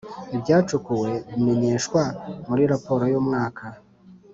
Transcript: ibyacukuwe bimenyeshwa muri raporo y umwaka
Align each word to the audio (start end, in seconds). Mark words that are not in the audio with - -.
ibyacukuwe 0.35 1.11
bimenyeshwa 1.31 2.01
muri 2.47 2.63
raporo 2.71 3.03
y 3.13 3.15
umwaka 3.21 3.65